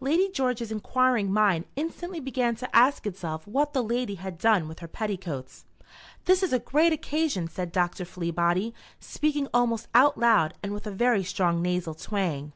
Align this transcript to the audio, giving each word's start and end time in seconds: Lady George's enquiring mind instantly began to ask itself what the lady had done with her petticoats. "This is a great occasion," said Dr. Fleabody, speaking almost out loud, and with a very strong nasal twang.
Lady 0.00 0.30
George's 0.30 0.72
enquiring 0.72 1.30
mind 1.30 1.66
instantly 1.76 2.18
began 2.18 2.56
to 2.56 2.74
ask 2.74 3.06
itself 3.06 3.46
what 3.46 3.74
the 3.74 3.82
lady 3.82 4.14
had 4.14 4.38
done 4.38 4.68
with 4.68 4.78
her 4.78 4.88
petticoats. 4.88 5.66
"This 6.24 6.42
is 6.42 6.54
a 6.54 6.58
great 6.58 6.94
occasion," 6.94 7.46
said 7.46 7.72
Dr. 7.72 8.06
Fleabody, 8.06 8.72
speaking 9.00 9.48
almost 9.52 9.88
out 9.94 10.16
loud, 10.16 10.54
and 10.62 10.72
with 10.72 10.86
a 10.86 10.90
very 10.90 11.22
strong 11.22 11.60
nasal 11.60 11.92
twang. 11.92 12.54